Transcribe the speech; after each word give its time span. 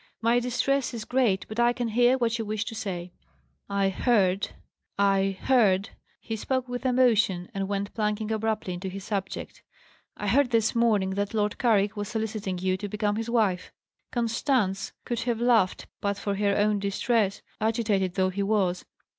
"My 0.19 0.39
distress 0.39 0.95
is 0.95 1.05
great, 1.05 1.45
but 1.47 1.59
I 1.59 1.73
can 1.73 1.89
hear 1.89 2.17
what 2.17 2.39
you 2.39 2.43
wish 2.43 2.65
to 2.65 2.73
say." 2.73 3.11
"I 3.69 3.89
heard 3.89 4.49
I 4.97 5.37
heard" 5.41 5.91
he 6.19 6.35
spoke 6.35 6.67
with 6.67 6.87
emotion, 6.87 7.51
and 7.53 7.67
went 7.67 7.93
plunging 7.93 8.31
abruptly 8.31 8.73
into 8.73 8.89
his 8.89 9.03
subject 9.03 9.61
"I 10.17 10.25
heard 10.27 10.49
this 10.49 10.73
morning 10.73 11.11
that 11.11 11.35
Lord 11.35 11.59
Carrick 11.59 11.95
was 11.95 12.07
soliciting 12.07 12.57
you 12.57 12.77
to 12.77 12.89
become 12.89 13.15
his 13.17 13.29
wife." 13.29 13.71
Constance 14.11 14.91
could 15.05 15.19
have 15.29 15.39
laughed, 15.39 15.85
but 16.01 16.17
for 16.17 16.33
her 16.33 16.57
own 16.57 16.79
distress, 16.79 17.43
agitated 17.59 18.15
though 18.15 18.29
he 18.31 18.41
was. 18.41 18.85